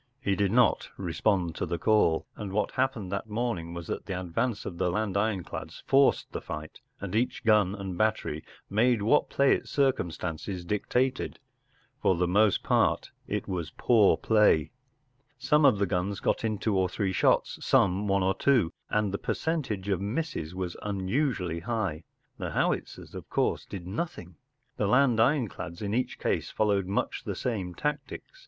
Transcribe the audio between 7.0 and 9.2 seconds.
each gun and battery made